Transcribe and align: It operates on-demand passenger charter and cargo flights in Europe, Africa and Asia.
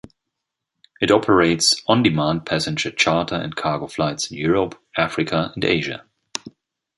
It 0.99 1.11
operates 1.11 1.79
on-demand 1.87 2.47
passenger 2.47 2.89
charter 2.89 3.35
and 3.35 3.55
cargo 3.55 3.85
flights 3.85 4.31
in 4.31 4.37
Europe, 4.39 4.81
Africa 4.97 5.51
and 5.53 5.63
Asia. 5.63 6.03